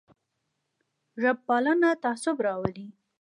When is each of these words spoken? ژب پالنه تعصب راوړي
ژب 1.21 1.37
پالنه 1.47 1.89
تعصب 2.03 2.37
راوړي 2.45 2.87